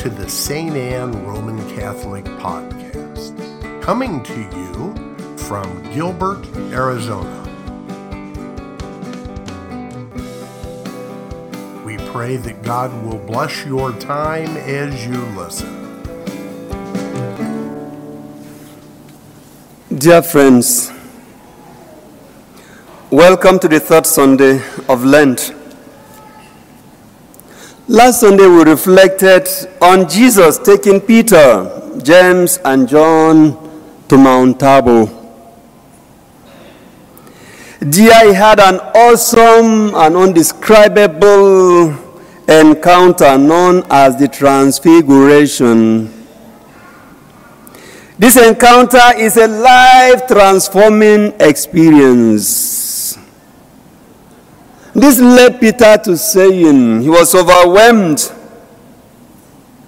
to 0.00 0.08
the 0.08 0.26
St. 0.30 0.74
Anne 0.76 1.12
Roman 1.26 1.58
Catholic 1.76 2.24
Podcast, 2.24 3.36
coming 3.82 4.22
to 4.22 4.40
you 4.56 5.36
from 5.36 5.82
Gilbert, 5.92 6.42
Arizona. 6.72 7.36
We 11.84 11.98
pray 12.12 12.38
that 12.38 12.62
God 12.62 12.90
will 13.04 13.18
bless 13.18 13.66
your 13.66 13.92
time 13.92 14.56
as 14.56 15.06
you 15.06 15.20
listen. 15.36 15.68
Dear 19.94 20.22
friends, 20.22 20.90
welcome 23.10 23.58
to 23.58 23.68
the 23.68 23.78
third 23.80 24.06
Sunday 24.06 24.62
of 24.88 25.04
Lent. 25.04 25.59
Last 27.90 28.20
Sunday 28.20 28.46
we 28.46 28.62
reflected 28.62 29.48
on 29.82 30.08
Jesus 30.08 30.58
taking 30.58 31.00
Peter, 31.00 31.98
James, 32.04 32.60
and 32.64 32.88
John 32.88 33.58
to 34.06 34.16
Mount 34.16 34.60
Tabor. 34.60 35.06
There 37.80 38.28
he 38.28 38.32
had 38.32 38.60
an 38.60 38.76
awesome 38.94 39.92
and 39.96 40.16
undescribable 40.16 41.88
encounter 42.46 43.36
known 43.36 43.82
as 43.90 44.16
the 44.16 44.28
Transfiguration. 44.28 46.12
This 48.20 48.36
encounter 48.36 49.16
is 49.16 49.36
a 49.36 49.48
life 49.48 50.28
transforming 50.28 51.34
experience. 51.40 52.89
This 54.94 55.20
led 55.20 55.60
Peter 55.60 55.96
to 56.04 56.16
saying 56.16 57.02
he 57.02 57.08
was 57.08 57.34
overwhelmed 57.34 58.32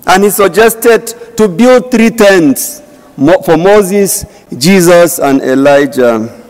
and 0.07 0.25
he 0.25 0.31
suggested 0.31 1.07
to 1.37 1.49
build 1.49 1.91
three 1.91 2.11
tents 2.11 2.81
for 3.45 3.57
Moses, 3.57 4.25
Jesus, 4.57 5.19
and 5.19 5.41
Elijah. 5.43 6.41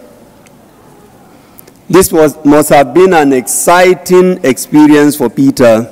This 1.89 2.13
was, 2.13 2.43
must 2.45 2.71
have 2.71 2.95
been 2.95 3.13
an 3.13 3.33
exciting 3.33 4.45
experience 4.45 5.17
for 5.17 5.29
Peter 5.29 5.87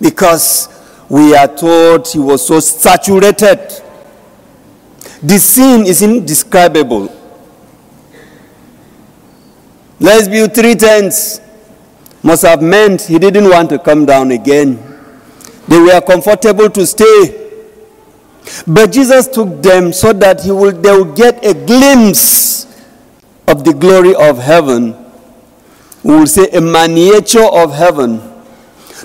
because 0.00 0.68
we 1.08 1.34
are 1.36 1.48
told 1.48 2.08
he 2.08 2.18
was 2.18 2.46
so 2.46 2.58
saturated 2.60 3.82
the 5.22 5.38
scene 5.38 5.86
is 5.86 6.02
indescribable. 6.02 7.12
Let's 9.98 10.28
build 10.28 10.54
three 10.54 10.74
tents. 10.74 11.40
Must 12.26 12.42
have 12.42 12.60
meant 12.60 13.02
he 13.02 13.20
didn't 13.20 13.48
want 13.48 13.70
to 13.70 13.78
come 13.78 14.04
down 14.04 14.32
again. 14.32 14.82
They 15.68 15.78
were 15.78 16.00
comfortable 16.00 16.68
to 16.68 16.84
stay. 16.84 17.52
But 18.66 18.90
Jesus 18.90 19.28
took 19.28 19.62
them 19.62 19.92
so 19.92 20.12
that 20.12 20.42
he 20.42 20.50
will, 20.50 20.72
they 20.72 20.90
will 20.90 21.14
get 21.14 21.46
a 21.46 21.54
glimpse 21.54 22.66
of 23.46 23.62
the 23.62 23.72
glory 23.72 24.12
of 24.16 24.38
heaven. 24.38 24.96
We 26.02 26.16
will 26.16 26.26
say 26.26 26.48
a 26.50 26.60
miniature 26.60 27.46
of 27.46 27.72
heaven. 27.72 28.18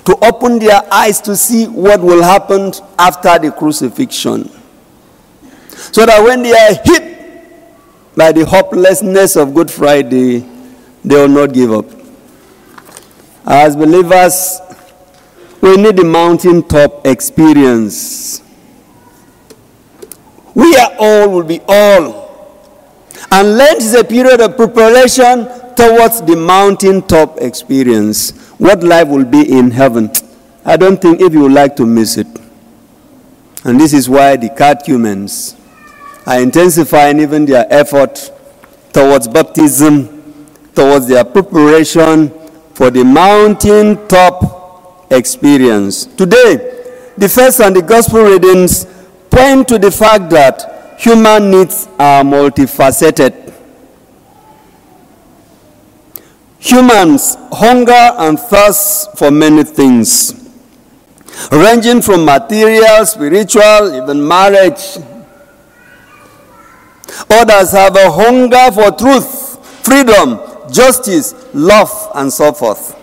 To 0.06 0.18
open 0.26 0.58
their 0.58 0.82
eyes 0.92 1.20
to 1.20 1.36
see 1.36 1.66
what 1.68 2.00
will 2.00 2.24
happen 2.24 2.72
after 2.98 3.38
the 3.38 3.52
crucifixion. 3.52 4.50
So 5.92 6.06
that 6.06 6.24
when 6.24 6.42
they 6.42 6.50
are 6.50 6.74
hit 6.82 8.16
by 8.16 8.32
the 8.32 8.44
hopelessness 8.44 9.36
of 9.36 9.54
Good 9.54 9.70
Friday, 9.70 10.40
they 11.04 11.14
will 11.14 11.28
not 11.28 11.52
give 11.54 11.70
up. 11.70 12.01
As 13.44 13.74
believers, 13.74 14.60
we 15.60 15.76
need 15.76 15.96
the 15.96 16.04
mountaintop 16.04 17.06
experience. 17.06 18.42
We 20.54 20.76
are 20.76 20.92
all, 20.98 21.30
will 21.30 21.42
be 21.44 21.60
all. 21.66 22.22
And 23.30 23.56
Lent 23.56 23.78
is 23.78 23.94
a 23.94 24.04
period 24.04 24.40
of 24.40 24.56
preparation 24.56 25.46
towards 25.74 26.20
the 26.22 26.36
mountaintop 26.36 27.38
experience. 27.40 28.30
What 28.58 28.82
life 28.84 29.08
will 29.08 29.24
be 29.24 29.50
in 29.50 29.70
heaven. 29.70 30.10
I 30.64 30.76
don't 30.76 31.00
think 31.00 31.20
if 31.20 31.32
you 31.32 31.40
would 31.40 31.52
like 31.52 31.74
to 31.76 31.86
miss 31.86 32.16
it. 32.16 32.26
And 33.64 33.80
this 33.80 33.92
is 33.92 34.08
why 34.08 34.36
the 34.36 34.50
catechumens 34.50 35.56
are 36.26 36.40
intensifying 36.40 37.20
even 37.20 37.44
their 37.46 37.66
effort 37.72 38.30
towards 38.92 39.26
baptism, 39.26 40.34
towards 40.74 41.08
their 41.08 41.24
preparation 41.24 42.30
for 42.82 42.90
the 42.90 43.04
mountaintop 43.04 45.06
experience. 45.12 46.04
Today, 46.04 46.56
the 47.16 47.28
first 47.28 47.60
and 47.60 47.76
the 47.76 47.80
gospel 47.80 48.24
readings 48.24 48.86
point 49.30 49.68
to 49.68 49.78
the 49.78 49.92
fact 49.92 50.28
that 50.30 50.96
human 50.98 51.52
needs 51.52 51.86
are 51.96 52.24
multifaceted. 52.24 53.54
Humans 56.58 57.36
hunger 57.52 57.92
and 58.18 58.36
thirst 58.36 59.16
for 59.16 59.30
many 59.30 59.62
things, 59.62 60.34
ranging 61.52 62.02
from 62.02 62.24
material, 62.24 63.06
spiritual, 63.06 63.94
even 63.94 64.26
marriage, 64.26 64.98
Others 67.30 67.72
have 67.72 67.94
a 67.94 68.10
hunger 68.10 68.72
for 68.72 68.90
truth, 68.90 69.86
freedom, 69.86 70.40
justice, 70.72 71.34
love, 71.54 71.90
and 72.14 72.32
so 72.32 72.52
forth. 72.52 72.98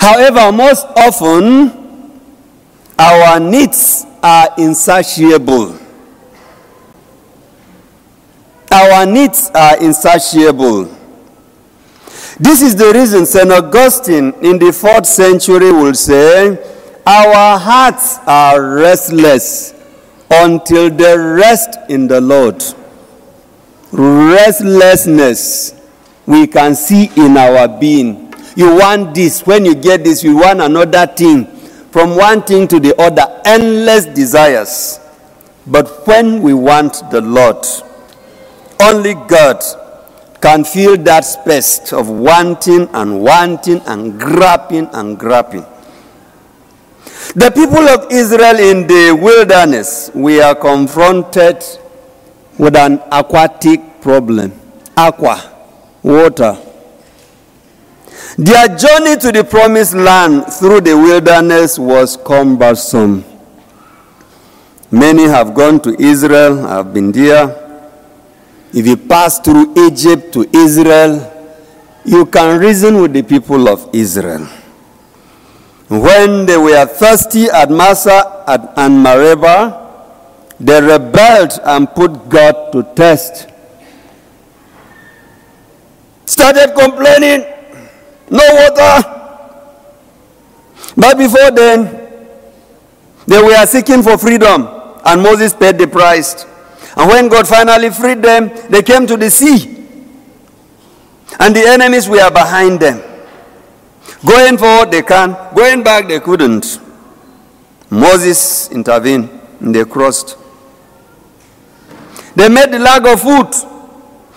However, 0.00 0.50
most 0.52 0.86
often, 0.96 2.20
our 2.98 3.38
needs 3.40 4.04
are 4.22 4.48
insatiable. 4.58 5.78
Our 8.70 9.06
needs 9.06 9.50
are 9.54 9.82
insatiable. 9.82 10.84
This 12.40 12.62
is 12.62 12.74
the 12.74 12.92
reason 12.92 13.26
St. 13.26 13.50
Augustine 13.50 14.32
in 14.42 14.58
the 14.58 14.72
fourth 14.72 15.06
century 15.06 15.70
will 15.72 15.94
say, 15.94 16.58
Our 17.06 17.58
hearts 17.58 18.18
are 18.26 18.74
restless 18.74 19.72
until 20.30 20.90
they 20.90 21.16
rest 21.16 21.78
in 21.88 22.08
the 22.08 22.20
Lord 22.20 22.62
restlessness 23.96 25.73
we 26.26 26.46
can 26.46 26.74
see 26.74 27.10
in 27.16 27.36
our 27.36 27.68
being. 27.68 28.32
You 28.56 28.76
want 28.76 29.14
this. 29.14 29.42
When 29.46 29.64
you 29.64 29.74
get 29.74 30.04
this, 30.04 30.22
you 30.22 30.36
want 30.36 30.60
another 30.60 31.06
thing. 31.06 31.46
From 31.90 32.16
one 32.16 32.42
thing 32.42 32.66
to 32.68 32.80
the 32.80 32.94
other, 33.00 33.40
endless 33.44 34.06
desires. 34.06 35.00
But 35.66 36.06
when 36.06 36.42
we 36.42 36.54
want 36.54 37.10
the 37.10 37.20
Lord, 37.20 37.64
only 38.80 39.14
God 39.14 39.62
can 40.40 40.64
fill 40.64 40.96
that 40.98 41.24
space 41.24 41.92
of 41.92 42.10
wanting 42.10 42.88
and 42.92 43.20
wanting 43.22 43.80
and 43.86 44.18
grabbing 44.20 44.88
and 44.92 45.18
grabbing. 45.18 45.64
The 47.34 47.50
people 47.50 47.88
of 47.88 48.12
Israel 48.12 48.58
in 48.58 48.86
the 48.86 49.18
wilderness, 49.18 50.10
we 50.14 50.42
are 50.42 50.54
confronted 50.54 51.64
with 52.58 52.76
an 52.76 53.00
aquatic 53.10 54.02
problem. 54.02 54.52
Aqua, 54.96 55.53
water. 56.04 56.56
Their 58.36 58.68
journey 58.76 59.16
to 59.16 59.32
the 59.32 59.42
promised 59.48 59.94
land 59.94 60.52
through 60.52 60.82
the 60.82 60.96
wilderness 60.96 61.78
was 61.78 62.16
cumbersome. 62.16 63.24
Many 64.90 65.24
have 65.24 65.54
gone 65.54 65.80
to 65.80 66.00
Israel, 66.00 66.66
have 66.66 66.92
been 66.92 67.10
there. 67.10 67.60
If 68.72 68.86
you 68.86 68.96
pass 68.96 69.38
through 69.40 69.72
Egypt 69.86 70.32
to 70.34 70.48
Israel, 70.52 71.30
you 72.04 72.26
can 72.26 72.60
reason 72.60 73.00
with 73.00 73.12
the 73.12 73.22
people 73.22 73.68
of 73.68 73.88
Israel. 73.94 74.46
When 75.88 76.44
they 76.44 76.56
were 76.56 76.86
thirsty 76.86 77.46
at 77.46 77.70
Massa 77.70 78.44
and 78.76 79.02
Meribah, 79.02 79.80
they 80.60 80.80
rebelled 80.80 81.58
and 81.64 81.88
put 81.94 82.28
God 82.28 82.72
to 82.72 82.82
test. 82.94 83.48
Started 86.26 86.74
complaining, 86.74 87.46
no 88.30 88.42
water. 88.52 89.10
But 90.96 91.18
before 91.18 91.50
then, 91.50 92.00
they 93.26 93.42
were 93.42 93.66
seeking 93.66 94.02
for 94.02 94.18
freedom, 94.18 94.68
and 95.04 95.22
Moses 95.22 95.54
paid 95.54 95.78
the 95.78 95.86
price. 95.86 96.44
And 96.96 97.08
when 97.08 97.28
God 97.28 97.48
finally 97.48 97.90
freed 97.90 98.22
them, 98.22 98.50
they 98.70 98.82
came 98.82 99.06
to 99.06 99.16
the 99.16 99.30
sea. 99.30 99.86
And 101.40 101.54
the 101.54 101.66
enemies 101.66 102.08
were 102.08 102.30
behind 102.30 102.80
them. 102.80 103.02
Going 104.24 104.56
forward, 104.56 104.90
they 104.90 105.02
can. 105.02 105.36
Going 105.54 105.82
back, 105.82 106.08
they 106.08 106.20
couldn't. 106.20 106.80
Moses 107.90 108.70
intervened 108.70 109.28
and 109.60 109.74
they 109.74 109.84
crossed. 109.84 110.36
They 112.34 112.48
made 112.48 112.72
the 112.72 112.78
lack 112.78 113.04
of 113.06 113.20
food. 113.20 113.73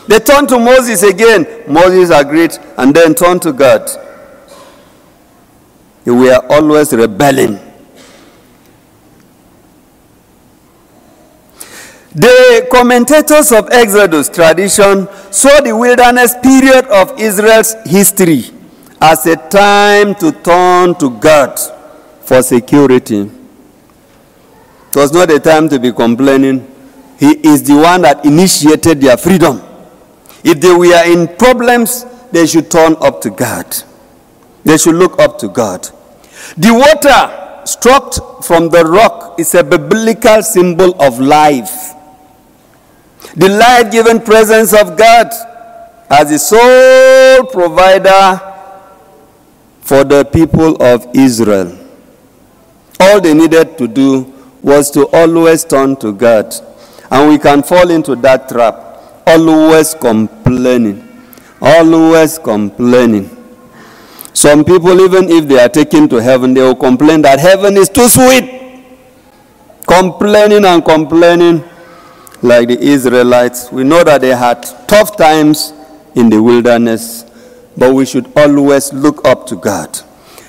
They 0.08 0.20
turned 0.20 0.48
to 0.50 0.60
Moses 0.60 1.04
again. 1.04 1.46
Moses 1.68 2.10
agreed 2.10 2.58
and 2.78 2.96
then 2.96 3.14
turned 3.14 3.42
to 3.42 3.52
God. 3.52 3.90
They 6.06 6.12
were 6.12 6.40
always 6.50 6.94
rebelling. 6.94 7.60
The 12.16 12.68
commentators 12.72 13.52
of 13.52 13.70
Exodus 13.70 14.30
tradition 14.30 15.08
saw 15.30 15.60
the 15.62 15.76
wilderness 15.76 16.34
period 16.42 16.86
of 16.86 17.20
Israel's 17.20 17.76
history 17.86 18.46
as 19.02 19.26
a 19.28 19.36
time 19.36 20.16
to 20.16 20.32
turn 20.32 20.96
to 20.96 21.12
God 21.20 21.60
for 22.22 22.42
security. 22.42 23.30
It 24.90 24.96
was 24.96 25.12
not 25.12 25.30
a 25.30 25.40
time 25.40 25.70
to 25.70 25.78
be 25.78 25.92
complaining. 25.92 26.66
He 27.20 27.32
is 27.48 27.62
the 27.64 27.76
one 27.76 28.02
that 28.04 28.26
initiated 28.26 29.02
their 29.02 29.18
freedom. 29.18 29.62
If 30.48 30.62
they 30.62 30.74
were 30.74 31.04
in 31.06 31.28
problems, 31.36 32.06
they 32.32 32.48
should 32.48 32.72
turn 32.72 32.96
up 33.02 33.20
to 33.22 33.30
God. 33.30 33.68
They 34.64 34.78
should 34.78 34.96
look 34.96 35.20
up 35.20 35.38
to 35.40 35.50
God. 35.50 35.90
The 36.58 36.72
water 36.72 37.66
struck 37.66 38.44
from 38.46 38.70
the 38.70 38.86
rock 38.86 39.38
is 39.38 39.54
a 39.56 39.64
biblical 39.64 40.42
symbol 40.42 40.96
of 41.02 41.20
life. 41.20 41.94
The 43.36 43.50
life 43.50 43.92
giving 43.92 44.22
presence 44.22 44.72
of 44.74 44.98
God 44.98 45.28
as 46.10 46.30
the 46.30 46.40
sole 46.40 47.46
provider 47.52 48.40
for 49.82 50.06
the 50.06 50.24
people 50.24 50.82
of 50.82 51.08
Israel. 51.14 51.78
All 53.02 53.20
they 53.20 53.34
needed 53.34 53.78
to 53.80 53.88
do 53.90 54.34
was 54.62 54.90
to 54.92 55.08
always 55.08 55.66
turn 55.66 55.98
to 55.98 56.14
God. 56.14 56.56
And 57.12 57.30
we 57.30 57.38
can 57.38 57.64
fall 57.64 57.90
into 57.90 58.16
that 58.16 58.48
trap. 58.48 58.87
Always 59.28 59.94
complaining. 59.94 61.04
Always 61.62 62.40
complaining. 62.40 63.30
Some 64.32 64.64
people, 64.64 65.02
even 65.02 65.30
if 65.30 65.48
they 65.48 65.60
are 65.60 65.68
taken 65.68 66.08
to 66.10 66.18
heaven, 66.22 66.54
they 66.54 66.62
will 66.62 66.76
complain 66.76 67.22
that 67.24 67.40
heaven 67.40 67.76
is 67.76 67.90
too 67.90 68.08
sweet. 68.08 68.86
Complaining 69.86 70.64
and 70.64 70.86
complaining 70.86 71.64
like 72.42 72.70
the 72.70 72.80
Israelites. 72.80 73.70
We 73.72 73.84
know 73.84 74.04
that 74.06 74.22
they 74.22 74.36
had 74.36 74.64
tough 74.88 75.18
times 75.18 75.74
in 76.16 76.30
the 76.30 76.42
wilderness, 76.42 77.26
but 77.76 77.94
we 77.94 78.06
should 78.06 78.32
always 78.38 78.94
look 78.94 79.28
up 79.28 79.46
to 79.48 79.56
God. 79.58 80.00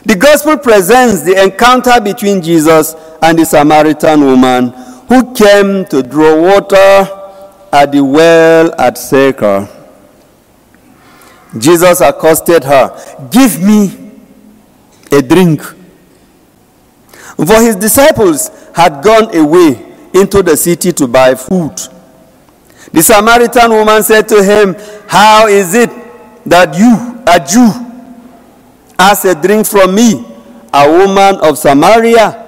The 0.04 0.14
gospel 0.14 0.56
presents 0.56 1.22
the 1.22 1.42
encounter 1.42 2.00
between 2.00 2.42
Jesus 2.42 2.94
and 3.20 3.38
the 3.38 3.44
Samaritan 3.44 4.20
woman 4.20 4.68
who 5.08 5.34
came 5.34 5.84
to 5.86 6.02
draw 6.02 6.40
water 6.40 7.17
at 7.72 7.92
the 7.92 8.02
well 8.02 8.72
at 8.78 8.96
Sychar. 8.98 9.68
Jesus 11.56 12.00
accosted 12.00 12.64
her, 12.64 13.28
Give 13.30 13.62
me 13.62 14.12
a 15.10 15.22
drink. 15.22 15.62
For 17.36 17.60
his 17.62 17.76
disciples 17.76 18.50
had 18.74 19.02
gone 19.02 19.34
away 19.34 19.94
into 20.12 20.42
the 20.42 20.56
city 20.56 20.92
to 20.92 21.06
buy 21.06 21.34
food. 21.34 21.76
The 22.92 23.02
Samaritan 23.02 23.70
woman 23.70 24.02
said 24.02 24.28
to 24.28 24.42
him, 24.42 24.74
How 25.06 25.46
is 25.46 25.74
it 25.74 25.90
that 26.46 26.76
you, 26.76 27.22
a 27.26 27.38
Jew, 27.46 27.70
ask 28.98 29.24
a 29.24 29.34
drink 29.34 29.66
from 29.66 29.94
me, 29.94 30.24
a 30.72 30.90
woman 30.90 31.36
of 31.42 31.58
Samaria? 31.58 32.44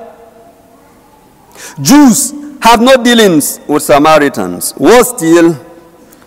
Jews 1.80 2.32
have 2.60 2.80
no 2.80 2.96
dealings 3.02 3.60
with 3.66 3.82
Samaritans. 3.82 4.74
Worse 4.76 5.08
still, 5.10 5.58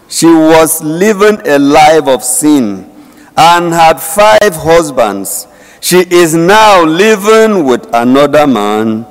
she 0.10 0.28
was 0.28 0.84
living 0.84 1.40
a 1.48 1.60
life 1.60 2.08
of 2.08 2.24
sin 2.24 2.90
and 3.38 3.74
had 3.74 4.00
five 4.00 4.56
husbands. 4.56 5.48
She 5.80 6.00
is 6.00 6.34
now 6.34 6.84
living 6.84 7.66
with 7.66 7.88
another 7.94 8.48
man 8.48 9.06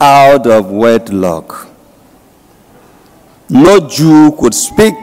out 0.00 0.46
of 0.46 0.70
wedlock. 0.70 1.68
No 3.48 3.80
Jew 3.80 4.32
could 4.38 4.54
speak 4.54 4.94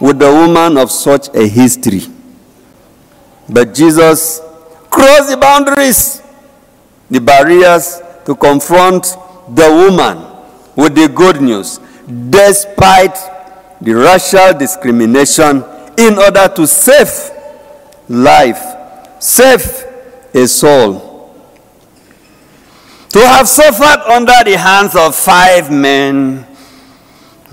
with 0.00 0.22
a 0.22 0.30
woman 0.30 0.76
of 0.76 0.90
such 0.90 1.28
a 1.34 1.48
history. 1.48 2.02
But 3.48 3.74
Jesus 3.74 4.40
crossed 4.90 5.30
the 5.30 5.36
boundaries, 5.36 6.22
the 7.10 7.20
barriers 7.20 8.00
to 8.26 8.34
confront 8.34 9.04
the 9.48 9.68
woman 9.70 10.33
with 10.76 10.94
the 10.94 11.08
good 11.08 11.40
news, 11.40 11.78
despite 12.30 13.16
the 13.80 13.92
racial 13.94 14.52
discrimination, 14.58 15.64
in 15.96 16.18
order 16.18 16.48
to 16.48 16.66
save 16.66 17.30
life, 18.08 18.60
save 19.20 19.64
a 20.34 20.46
soul. 20.48 21.10
To 23.10 23.20
have 23.20 23.48
suffered 23.48 24.02
under 24.10 24.42
the 24.44 24.58
hands 24.58 24.96
of 24.96 25.14
five 25.14 25.70
men 25.70 26.46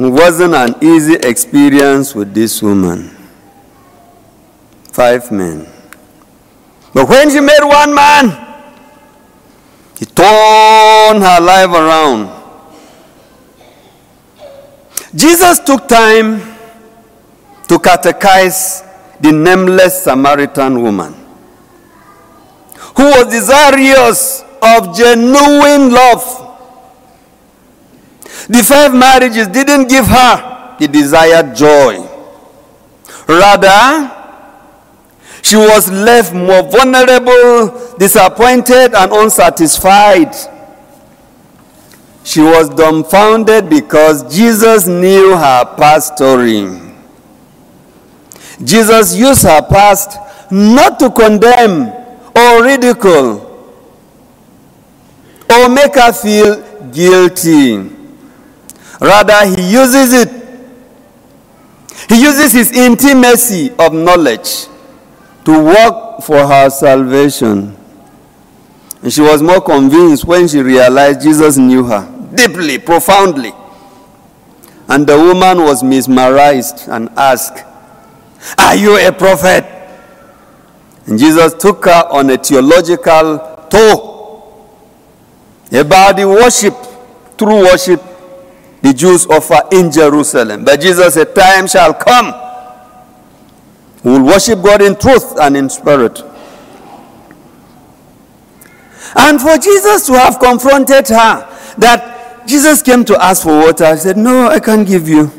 wasn't 0.10 0.56
an 0.56 0.76
easy 0.82 1.14
experience 1.16 2.16
with 2.16 2.34
this 2.34 2.62
woman. 2.64 3.10
Five 4.92 5.32
men. 5.32 5.68
But 6.94 7.08
when 7.08 7.30
she 7.30 7.40
met 7.40 7.64
one 7.64 7.94
man, 7.94 8.30
he 10.00 10.06
turned 10.06 11.22
her 11.24 11.40
life 11.40 11.70
around. 11.70 12.41
Jesus 15.16 15.60
took 15.60 15.88
time 15.88 16.40
to 17.68 17.76
catechize 17.78 18.88
the 19.20 19.32
nameless 19.32 20.04
Samaritan 20.04 20.82
woman 20.82 21.14
who 22.96 23.04
was 23.04 23.26
desirous 23.32 24.44
of 24.62 24.96
genuine 24.96 25.92
love. 25.92 26.38
The 28.48 28.64
five 28.64 28.94
marriages 28.94 29.48
didn't 29.48 29.88
give 29.90 30.06
her 30.08 30.76
the 30.80 30.88
desired 30.88 31.56
joy. 31.56 32.08
Rather, 33.28 34.12
she 35.42 35.56
was 35.56 35.90
left 35.92 36.34
more 36.34 36.64
vulnerable, 36.64 37.96
disappointed, 37.98 38.94
and 38.94 39.12
unsatisfied. 39.12 40.34
She 42.24 42.42
was 42.42 42.70
dumbfounded 42.70 43.70
because 43.70 44.24
Jesus 44.34 44.88
knew 44.88 45.36
her 45.36 45.66
past 45.76 46.16
story. 46.16 46.70
Jesus 48.64 49.16
used 49.16 49.44
her 49.44 49.62
past 49.62 50.18
not 50.52 51.00
to 51.00 51.10
condemn 51.10 51.90
or 52.36 52.64
ridicule 52.64 53.48
or 55.50 55.70
make 55.70 55.96
her 55.96 56.14
feel 56.14 56.62
guilty. 56.92 57.90
Rather, 59.00 59.46
he 59.48 59.72
uses 59.72 60.14
it. 60.14 60.30
He 62.08 62.22
uses 62.22 62.54
his 62.54 62.72
intimacy 62.72 63.72
of 63.80 63.94
knowledge 63.94 64.68
to 65.46 65.64
work 65.64 66.22
for 66.24 66.46
her 66.46 66.70
salvation. 66.70 67.76
And 69.02 69.12
she 69.12 69.22
was 69.22 69.42
more 69.42 69.62
convinced 69.62 70.26
when 70.26 70.48
she 70.48 70.62
realized 70.62 71.22
Jesus 71.22 71.58
knew 71.58 71.84
her 71.86 72.21
deeply, 72.36 72.80
profoundly. 72.80 73.54
And 74.88 75.08
the 75.08 75.18
woman 75.18 75.60
was 75.64 75.84
mesmerized 75.84 76.88
and 76.88 77.10
asked, 77.18 77.64
Are 78.58 78.76
you 78.76 78.98
a 78.98 79.12
prophet? 79.12 79.66
And 81.06 81.18
Jesus 81.18 81.54
took 81.54 81.86
her 81.86 82.08
on 82.12 82.30
a 82.30 82.38
theological 82.38 83.68
tour 83.70 84.12
about 85.72 86.18
the 86.18 86.28
worship, 86.28 86.76
true 87.38 87.64
worship 87.64 88.02
the 88.82 88.94
Jews 88.94 89.28
offer 89.28 89.62
in 89.72 89.92
Jerusalem. 89.92 90.66
But 90.66 90.82
Jesus 90.82 91.14
said, 91.14 91.34
Time 91.36 91.68
shall 91.68 91.94
come. 91.94 92.34
We 94.04 94.12
will 94.12 94.26
worship 94.26 94.62
God 94.62 94.82
in 94.82 94.96
truth 94.96 95.38
and 95.40 95.56
in 95.56 95.70
spirit. 95.70 96.22
And 99.16 99.40
for 99.40 99.58
Jesus 99.58 100.08
to 100.08 100.14
have 100.14 100.40
confronted 100.40 101.08
her, 101.10 101.48
that 101.78 102.11
Jesus 102.52 102.82
came 102.82 103.06
to 103.06 103.16
ask 103.24 103.44
for 103.44 103.58
water, 103.58 103.86
I 103.86 103.96
said, 103.96 104.18
No, 104.18 104.50
I 104.50 104.60
can't 104.60 104.86
give 104.86 105.08
you. 105.08 105.32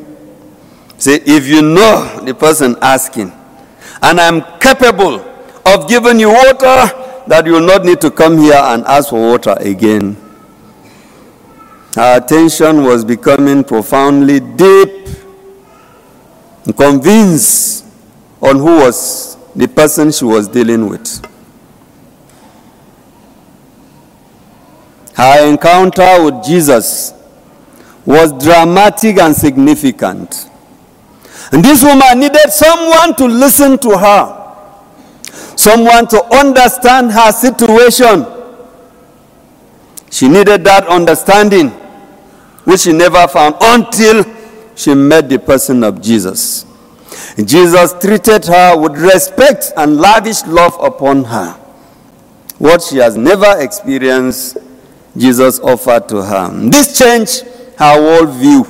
Say, 0.96 1.16
if 1.26 1.46
you 1.46 1.60
know 1.60 2.20
the 2.24 2.34
person 2.34 2.74
asking, 2.80 3.30
and 4.00 4.18
I'm 4.18 4.40
capable 4.58 5.20
of 5.66 5.86
giving 5.90 6.18
you 6.18 6.30
water, 6.30 6.88
that 7.26 7.42
you 7.44 7.52
will 7.52 7.66
not 7.66 7.84
need 7.84 8.00
to 8.00 8.10
come 8.10 8.38
here 8.38 8.54
and 8.56 8.82
ask 8.86 9.10
for 9.10 9.20
water 9.20 9.54
again. 9.60 10.16
Her 11.94 12.16
attention 12.16 12.82
was 12.82 13.04
becoming 13.04 13.62
profoundly 13.62 14.40
deep, 14.40 15.06
convinced 16.78 17.84
on 18.40 18.56
who 18.56 18.76
was 18.78 19.36
the 19.54 19.68
person 19.68 20.12
she 20.12 20.24
was 20.24 20.48
dealing 20.48 20.88
with. 20.88 21.31
Her 25.22 25.46
encounter 25.46 26.24
with 26.24 26.42
Jesus 26.44 27.14
was 28.04 28.32
dramatic 28.44 29.18
and 29.18 29.36
significant. 29.36 30.50
And 31.52 31.64
this 31.64 31.84
woman 31.84 32.18
needed 32.18 32.50
someone 32.50 33.14
to 33.14 33.26
listen 33.26 33.78
to 33.78 33.96
her, 33.96 34.82
someone 35.54 36.08
to 36.08 36.24
understand 36.34 37.12
her 37.12 37.30
situation. 37.30 38.26
She 40.10 40.26
needed 40.26 40.64
that 40.64 40.88
understanding, 40.88 41.68
which 42.64 42.80
she 42.80 42.92
never 42.92 43.28
found 43.28 43.54
until 43.60 44.24
she 44.74 44.92
met 44.92 45.28
the 45.28 45.38
person 45.38 45.84
of 45.84 46.02
Jesus. 46.02 46.66
Jesus 47.36 47.94
treated 48.00 48.44
her 48.46 48.76
with 48.76 49.00
respect 49.00 49.70
and 49.76 49.98
lavish 49.98 50.44
love 50.46 50.76
upon 50.82 51.22
her. 51.22 51.52
What 52.58 52.82
she 52.82 52.96
has 52.96 53.16
never 53.16 53.60
experienced, 53.60 54.58
Jesus 55.16 55.58
offered 55.60 56.08
to 56.08 56.22
her. 56.22 56.50
This 56.70 56.98
changed 56.98 57.42
her 57.76 57.96
worldview. 57.98 58.66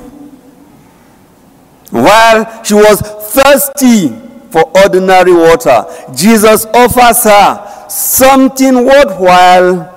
While 1.90 2.64
she 2.64 2.74
was 2.74 3.00
thirsty 3.00 4.08
for 4.50 4.64
ordinary 4.76 5.32
water, 5.32 5.84
Jesus 6.14 6.66
offers 6.66 7.24
her 7.24 7.86
something 7.88 8.84
worthwhile, 8.84 9.88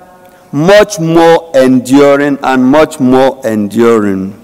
much 0.52 1.00
more 1.00 1.52
enduring 1.56 2.38
and 2.44 2.64
much 2.64 3.00
more 3.00 3.46
enduring 3.46 4.42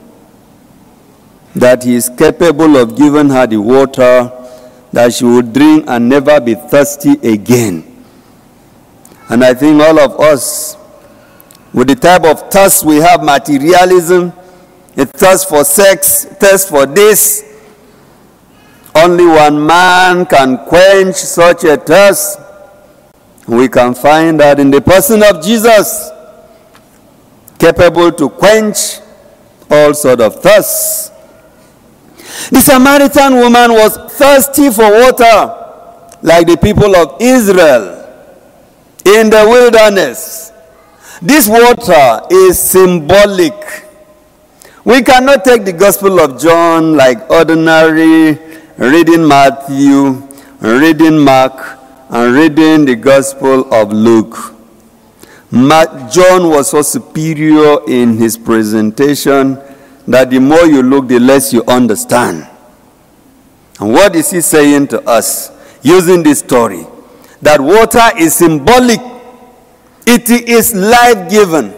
that 1.55 1.83
he 1.83 1.95
is 1.95 2.09
capable 2.09 2.77
of 2.77 2.95
giving 2.97 3.29
her 3.29 3.45
the 3.45 3.57
water 3.57 4.31
that 4.93 5.13
she 5.13 5.25
would 5.25 5.53
drink 5.53 5.85
and 5.87 6.07
never 6.09 6.39
be 6.39 6.55
thirsty 6.55 7.11
again. 7.27 8.03
And 9.29 9.43
I 9.43 9.53
think 9.53 9.81
all 9.81 9.99
of 9.99 10.19
us, 10.19 10.75
with 11.73 11.87
the 11.87 11.95
type 11.95 12.23
of 12.23 12.51
thirst 12.51 12.83
we 12.85 12.97
have, 12.97 13.23
materialism, 13.23 14.33
a 14.97 15.05
thirst 15.05 15.47
for 15.47 15.63
sex, 15.63 16.25
thirst 16.25 16.69
for 16.69 16.85
this, 16.85 17.47
only 18.93 19.25
one 19.25 19.65
man 19.65 20.25
can 20.25 20.57
quench 20.65 21.15
such 21.15 21.63
a 21.63 21.77
thirst. 21.77 22.39
We 23.47 23.69
can 23.69 23.93
find 23.95 24.39
that 24.39 24.59
in 24.59 24.69
the 24.69 24.81
person 24.81 25.23
of 25.23 25.43
Jesus, 25.43 26.09
capable 27.57 28.11
to 28.11 28.29
quench 28.29 28.99
all 29.69 29.93
sort 29.93 30.19
of 30.19 30.41
thirsts. 30.41 31.09
The 32.49 32.59
Samaritan 32.59 33.35
woman 33.35 33.71
was 33.71 33.97
thirsty 34.13 34.69
for 34.71 34.89
water, 34.89 36.17
like 36.21 36.47
the 36.47 36.57
people 36.57 36.95
of 36.95 37.21
Israel 37.21 38.01
in 39.05 39.29
the 39.29 39.45
wilderness. 39.47 40.30
This 41.21 41.47
water 41.47 42.25
is 42.31 42.57
symbolic. 42.57 43.53
We 44.83 45.03
cannot 45.03 45.45
take 45.45 45.63
the 45.65 45.71
Gospel 45.73 46.19
of 46.19 46.41
John 46.41 46.97
like 46.97 47.29
ordinary 47.29 48.39
reading 48.75 49.27
Matthew, 49.27 50.27
reading 50.59 51.19
Mark, 51.19 51.77
and 52.09 52.33
reading 52.33 52.85
the 52.85 52.95
Gospel 52.95 53.71
of 53.71 53.93
Luke. 53.93 54.35
John 55.51 56.49
was 56.49 56.71
so 56.71 56.81
superior 56.81 57.77
in 57.87 58.17
his 58.17 58.35
presentation 58.35 59.59
that 60.07 60.31
the 60.31 60.39
more 60.39 60.65
you 60.65 60.81
look, 60.81 61.07
the 61.07 61.19
less 61.19 61.53
you 61.53 61.63
understand. 61.67 62.47
And 63.79 63.93
what 63.93 64.15
is 64.15 64.31
he 64.31 64.41
saying 64.41 64.87
to 64.87 65.07
us 65.07 65.51
using 65.83 66.23
this 66.23 66.39
story? 66.39 66.87
That 67.43 67.61
water 67.61 68.09
is 68.17 68.33
symbolic, 68.33 68.99
it 70.05 70.29
is 70.29 70.73
life 70.73 71.29
given. 71.29 71.73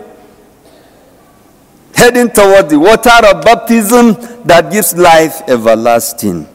Heading 1.95 2.29
toward 2.31 2.69
the 2.69 2.79
water 2.79 3.11
of 3.27 3.43
baptism 3.43 4.13
that 4.45 4.71
gives 4.71 4.95
life 4.97 5.41
everlasting. 5.47 6.47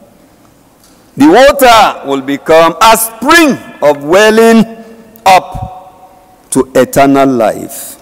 The 1.15 1.27
water 1.27 2.07
will 2.07 2.21
become 2.21 2.75
a 2.81 2.95
spring 2.97 3.57
of 3.81 4.03
welling 4.03 4.65
up 5.25 6.49
to 6.51 6.71
eternal 6.75 7.27
life. 7.27 8.01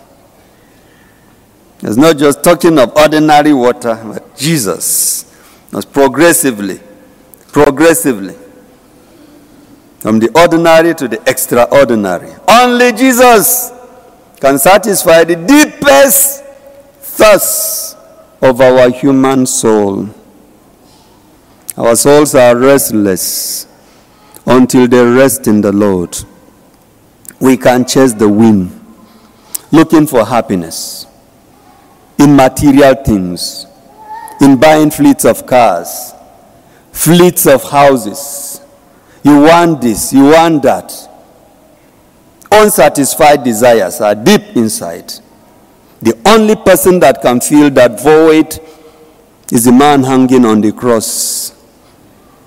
It's 1.82 1.98
not 1.98 2.18
just 2.18 2.44
talking 2.44 2.80
of 2.80 2.96
ordinary 2.96 3.54
water, 3.54 4.00
but 4.04 4.36
Jesus 4.36 5.26
was 5.72 5.86
progressively, 5.86 6.80
progressively, 7.52 8.36
from 10.00 10.20
the 10.20 10.30
ordinary 10.39 10.94
to 10.96 11.08
the 11.08 11.22
extraordinary. 11.27 12.32
Only 12.48 12.92
Jesus 12.94 13.72
can 14.39 14.60
satisfy 14.60 15.24
the 15.24 15.36
deepest 15.36 16.44
thirst 17.00 17.98
of 18.42 18.62
our 18.62 18.89
human 18.89 19.46
soul. 19.46 20.10
Our 21.75 21.96
souls 21.96 22.36
are 22.36 22.56
restless 22.56 23.68
until 24.46 24.88
they 24.88 25.04
rest 25.04 25.48
in 25.48 25.62
the 25.62 25.72
Lord. 25.72 26.18
We 27.39 27.58
can 27.58 27.86
chase 27.86 28.13
the 28.13 28.30
wind 28.30 28.74
looking 29.72 30.08
for 30.08 30.25
happiness 30.25 31.06
in 32.18 32.36
material 32.36 32.96
things, 32.96 33.68
in 34.42 34.58
buying 34.58 34.89
fleets 34.89 35.25
of 35.25 35.46
cars, 35.46 36.13
fleets 36.92 37.46
of 37.46 37.63
houses. 37.70 38.57
You 39.28 39.42
want 39.42 39.82
this, 39.82 40.14
you 40.14 40.24
want 40.24 40.64
that. 40.64 40.90
Unsatisfied 42.50 43.44
desires 43.44 44.00
are 44.00 44.16
deep 44.16 44.56
inside. 44.56 45.12
The 46.02 46.18
only 46.26 46.56
person 46.56 46.98
that 47.02 47.22
can 47.22 47.42
fill 47.42 47.70
that 47.72 48.00
void 48.02 48.58
is 49.52 49.66
the 49.66 49.74
man 49.74 50.02
hanging 50.06 50.46
on 50.46 50.62
the 50.62 50.72
cross 50.72 51.54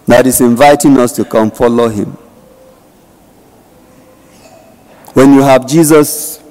that 0.07 0.27
is 0.27 0.41
inviting 0.41 0.97
us 0.97 1.13
to 1.17 1.25
come 1.27 1.51
follow 1.51 1.89
him. 1.89 2.13
When 5.13 5.35
you 5.35 5.43
have 5.43 5.67
Jesus, 5.67 6.43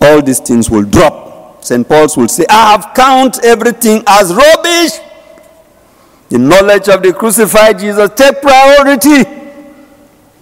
all 0.00 0.22
these 0.22 0.38
things 0.38 0.70
will 0.70 0.84
drop 0.84 1.32
St. 1.64 1.88
Paul's 1.88 2.16
will 2.16 2.28
say, 2.28 2.44
I 2.50 2.72
have 2.72 2.92
count 2.94 3.44
everything 3.44 4.02
as 4.06 4.34
rubbish. 4.34 4.61
The 6.32 6.38
knowledge 6.38 6.88
of 6.88 7.02
the 7.02 7.12
crucified 7.12 7.78
Jesus 7.78 8.08
take 8.16 8.40
priority 8.40 9.22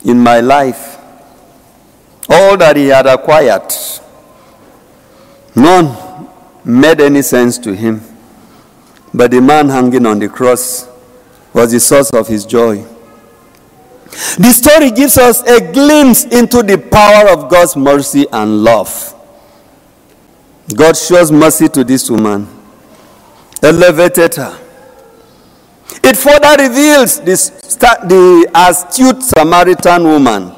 in 0.04 0.20
my 0.20 0.38
life. 0.38 0.98
All 2.28 2.56
that 2.58 2.76
he 2.76 2.86
had 2.86 3.06
acquired, 3.06 3.74
none 5.56 6.28
made 6.64 7.00
any 7.00 7.22
sense 7.22 7.58
to 7.58 7.74
him. 7.74 8.02
But 9.12 9.32
the 9.32 9.40
man 9.40 9.68
hanging 9.68 10.06
on 10.06 10.20
the 10.20 10.28
cross 10.28 10.88
was 11.52 11.72
the 11.72 11.80
source 11.80 12.10
of 12.10 12.28
his 12.28 12.46
joy. 12.46 12.84
The 14.38 14.52
story 14.52 14.92
gives 14.92 15.18
us 15.18 15.42
a 15.42 15.72
glimpse 15.72 16.22
into 16.22 16.62
the 16.62 16.78
power 16.78 17.30
of 17.30 17.50
God's 17.50 17.74
mercy 17.74 18.26
and 18.30 18.62
love. 18.62 19.12
God 20.72 20.96
shows 20.96 21.32
mercy 21.32 21.68
to 21.70 21.82
this 21.82 22.08
woman, 22.08 22.46
elevated 23.60 24.36
her. 24.36 24.56
It 26.02 26.16
further 26.16 26.62
reveals 26.62 27.20
this, 27.20 27.50
the 27.50 28.50
astute 28.54 29.22
Samaritan 29.22 30.04
woman 30.04 30.52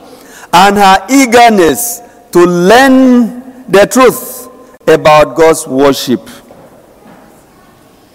and 0.53 0.77
her 0.77 1.07
eagerness 1.09 2.01
to 2.33 2.45
learn 2.45 3.71
the 3.71 3.87
truth 3.87 4.49
about 4.87 5.37
God's 5.37 5.67
worship. 5.67 6.29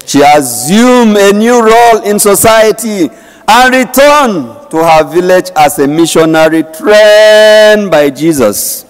She 0.06 0.22
assumed 0.22 1.18
a 1.18 1.34
new 1.34 1.62
role 1.62 2.02
in 2.04 2.20
society 2.20 3.10
and 3.48 3.74
returned 3.76 4.70
to 4.72 4.78
her 4.78 5.04
village 5.04 5.50
as 5.56 5.80
a 5.80 5.88
missionary 5.88 6.64
trained 6.64 7.90
by 7.90 8.10
Jesus. 8.10 8.84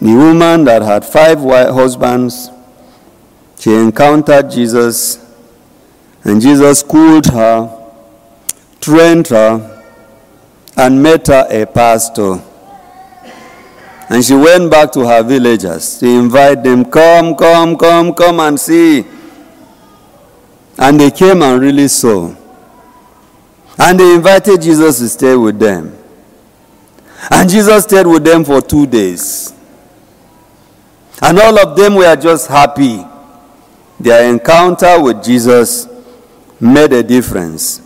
The 0.00 0.12
woman 0.14 0.64
that 0.64 0.82
had 0.82 1.04
five 1.04 1.38
husbands, 1.40 2.50
she 3.62 3.72
encountered 3.72 4.50
Jesus, 4.50 5.24
and 6.24 6.40
Jesus 6.42 6.80
schooled 6.80 7.26
her, 7.26 7.70
trained 8.80 9.28
her, 9.28 9.84
and 10.76 11.00
made 11.00 11.24
her 11.28 11.46
a 11.48 11.64
pastor. 11.64 12.42
And 14.08 14.24
she 14.24 14.34
went 14.34 14.68
back 14.68 14.90
to 14.94 15.06
her 15.06 15.22
villagers 15.22 16.00
to 16.00 16.06
invite 16.08 16.64
them, 16.64 16.84
come, 16.86 17.36
come, 17.36 17.76
come, 17.76 18.12
come 18.14 18.40
and 18.40 18.58
see. 18.58 19.04
And 20.76 20.98
they 20.98 21.12
came 21.12 21.40
and 21.40 21.60
really 21.62 21.86
saw. 21.86 22.34
And 23.78 24.00
they 24.00 24.12
invited 24.16 24.60
Jesus 24.60 24.98
to 24.98 25.08
stay 25.08 25.36
with 25.36 25.60
them. 25.60 25.96
And 27.30 27.48
Jesus 27.48 27.84
stayed 27.84 28.08
with 28.08 28.24
them 28.24 28.44
for 28.44 28.60
two 28.60 28.88
days. 28.88 29.54
And 31.22 31.38
all 31.38 31.56
of 31.60 31.76
them 31.76 31.94
were 31.94 32.16
just 32.16 32.48
happy. 32.48 33.04
Their 34.02 34.28
encounter 34.28 35.00
with 35.00 35.22
Jesus 35.22 35.86
made 36.60 36.92
a 36.92 37.04
difference. 37.04 37.78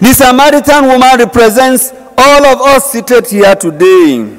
The 0.00 0.14
Samaritan 0.14 0.86
woman 0.86 1.18
represents 1.18 1.92
all 2.16 2.46
of 2.46 2.60
us 2.62 2.90
seated 2.92 3.26
here 3.26 3.54
today, 3.54 4.34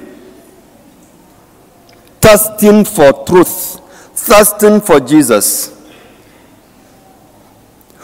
thirsting 2.20 2.84
for 2.84 3.26
truth, 3.26 3.80
thirsting 4.16 4.82
for 4.82 5.00
Jesus. 5.00 5.80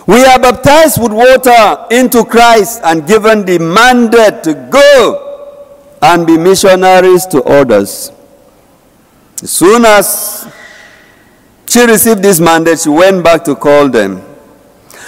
We 0.05 0.23
are 0.23 0.37
baptized 0.37 1.01
with 1.01 1.13
water 1.13 1.87
into 1.89 2.23
Christ 2.25 2.81
and 2.83 3.07
given 3.07 3.43
the 3.43 3.57
mandate 3.57 4.43
to 4.43 4.53
go 4.69 5.97
and 5.99 6.27
be 6.27 6.37
missionaries 6.37 7.25
to 7.27 7.41
others. 7.43 8.11
As 9.41 9.49
soon 9.51 9.85
as 9.85 10.47
She 11.73 11.83
received 11.87 12.21
this 12.21 12.39
mandate. 12.39 12.79
She 12.81 12.89
went 12.89 13.23
back 13.23 13.43
to 13.45 13.55
call 13.55 13.89
them. 13.89 14.21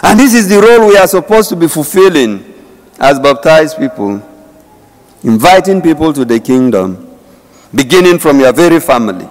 And 0.02 0.20
this 0.20 0.34
is 0.34 0.50
the 0.50 0.60
role 0.60 0.88
we 0.88 0.98
are 0.98 1.06
supposed 1.06 1.48
to 1.50 1.56
be 1.56 1.68
fulfilling 1.68 2.44
as 3.00 3.20
baptized 3.20 3.78
people, 3.78 4.20
inviting 5.22 5.80
people 5.80 6.12
to 6.12 6.26
the 6.26 6.40
kingdom, 6.40 7.20
beginning 7.76 8.18
from 8.18 8.40
your 8.40 8.52
very 8.52 8.80
family, 8.80 9.30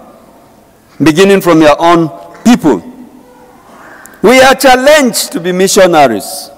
beginning 1.03 1.41
from 1.41 1.61
your 1.61 1.75
own 1.83 2.09
people. 2.45 2.79
We 4.23 4.41
are 4.41 4.55
challenged 4.55 5.33
to 5.33 5.41
be 5.41 5.51
missionaries 5.51 6.51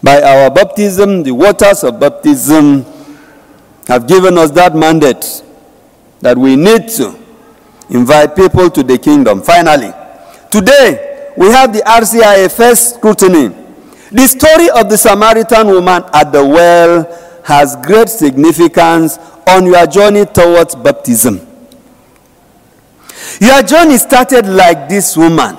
by 0.00 0.22
our 0.22 0.48
baptism, 0.48 1.24
the 1.24 1.32
waters 1.32 1.82
of 1.82 1.98
baptism 1.98 2.84
have 3.88 4.06
given 4.06 4.38
us 4.38 4.52
that 4.52 4.76
mandate 4.76 5.42
that 6.20 6.38
we 6.38 6.54
need 6.54 6.88
to 6.90 7.18
invite 7.90 8.36
people 8.36 8.70
to 8.70 8.84
the 8.84 8.96
kingdom. 8.96 9.42
Finally, 9.42 9.92
today 10.54 11.32
we 11.36 11.48
have 11.50 11.72
the 11.72 11.80
RCIA 11.80 12.48
first 12.56 12.94
scrutiny. 12.94 13.48
The 14.12 14.26
story 14.28 14.70
of 14.70 14.88
the 14.88 14.96
Samaritan 14.96 15.66
woman 15.66 16.04
at 16.14 16.30
the 16.30 16.44
well 16.46 17.42
has 17.44 17.74
great 17.82 18.08
significance 18.08 19.18
on 19.48 19.66
your 19.66 19.84
journey 19.88 20.24
towards 20.26 20.76
baptism. 20.76 21.40
Your 23.40 23.62
journey 23.62 23.98
started 23.98 24.46
like 24.46 24.88
this 24.88 25.16
woman. 25.16 25.56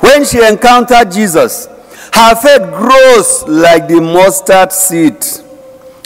When 0.00 0.26
she 0.26 0.44
encountered 0.44 1.10
Jesus, 1.12 1.66
her 2.12 2.34
faith 2.36 2.60
grows 2.76 3.44
like 3.48 3.88
the 3.88 4.02
mustard 4.02 4.70
seed. 4.70 5.16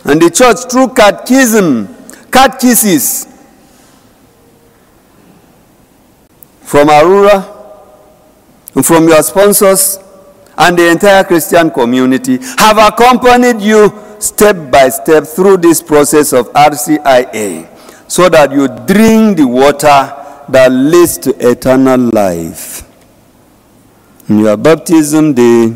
And 0.04 0.22
the 0.22 0.30
church, 0.30 0.70
through 0.70 0.94
catechism, 0.94 1.88
catechesis, 2.30 3.26
from 6.62 6.88
and 6.88 7.59
from 8.82 9.08
your 9.08 9.22
sponsors, 9.22 9.98
and 10.56 10.78
the 10.78 10.90
entire 10.90 11.24
Christian 11.24 11.70
community 11.70 12.38
have 12.58 12.78
accompanied 12.78 13.60
you 13.60 13.92
step 14.18 14.70
by 14.70 14.88
step 14.90 15.24
through 15.24 15.56
this 15.56 15.82
process 15.82 16.32
of 16.32 16.52
RCIA 16.52 17.66
so 18.08 18.28
that 18.28 18.52
you 18.52 18.68
drink 18.86 19.38
the 19.38 19.46
water 19.46 20.14
that 20.48 20.70
leads 20.70 21.16
to 21.18 21.30
eternal 21.50 21.98
life. 22.12 22.82
In 24.28 24.40
your 24.40 24.56
baptism 24.56 25.32
day, 25.32 25.74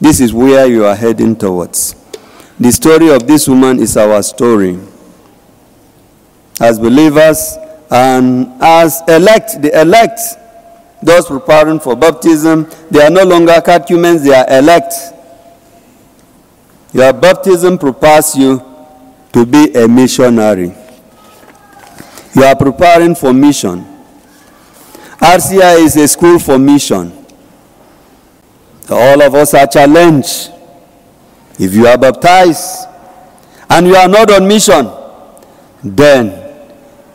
this 0.00 0.20
is 0.20 0.32
where 0.32 0.66
you 0.66 0.84
are 0.84 0.94
heading 0.94 1.36
towards. 1.36 1.94
The 2.58 2.72
story 2.72 3.10
of 3.10 3.26
this 3.26 3.48
woman 3.48 3.80
is 3.80 3.96
our 3.96 4.22
story. 4.22 4.78
As 6.60 6.78
believers 6.78 7.56
and 7.90 8.50
as 8.62 9.02
elect, 9.08 9.60
the 9.60 9.78
elect, 9.80 10.20
those 11.02 11.26
preparing 11.26 11.78
for 11.80 11.94
baptism, 11.96 12.68
they 12.90 13.02
are 13.04 13.10
no 13.10 13.22
longer 13.24 13.60
catechumens, 13.60 14.22
they 14.22 14.34
are 14.34 14.46
elect. 14.58 14.94
Your 16.92 17.12
baptism 17.12 17.78
prepares 17.78 18.34
you 18.36 18.62
to 19.32 19.44
be 19.44 19.72
a 19.74 19.86
missionary. 19.86 20.74
You 22.34 22.44
are 22.44 22.56
preparing 22.56 23.14
for 23.14 23.32
mission. 23.32 23.84
RCI 25.18 25.78
is 25.84 25.96
a 25.96 26.08
school 26.08 26.38
for 26.38 26.58
mission. 26.58 27.12
All 28.88 29.20
of 29.22 29.34
us 29.34 29.54
are 29.54 29.66
challenged. 29.66 30.50
If 31.58 31.74
you 31.74 31.86
are 31.86 31.98
baptized 31.98 32.86
and 33.68 33.86
you 33.86 33.96
are 33.96 34.08
not 34.08 34.30
on 34.30 34.46
mission, 34.46 34.90
then 35.82 36.26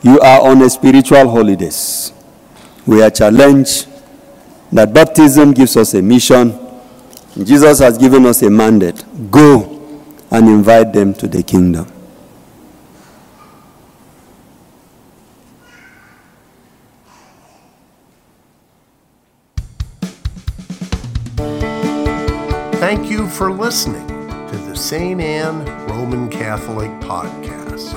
you 0.02 0.18
are 0.20 0.42
on 0.42 0.62
a 0.62 0.70
spiritual 0.70 1.30
holidays. 1.30 2.12
We 2.86 3.02
are 3.02 3.10
challenged 3.10 3.88
that 4.72 4.92
baptism 4.92 5.52
gives 5.52 5.76
us 5.76 5.94
a 5.94 6.02
mission. 6.02 6.58
Jesus 7.36 7.78
has 7.78 7.96
given 7.96 8.26
us 8.26 8.42
a 8.42 8.50
mandate. 8.50 9.04
Go 9.30 9.78
and 10.30 10.48
invite 10.48 10.92
them 10.92 11.14
to 11.14 11.28
the 11.28 11.42
kingdom. 11.42 11.86
Thank 22.80 23.10
you 23.10 23.28
for 23.28 23.52
listening 23.52 24.06
to 24.08 24.56
the 24.68 24.74
St. 24.74 25.20
Anne 25.20 25.64
Roman 25.86 26.28
Catholic 26.28 26.90
Podcast. 27.00 27.96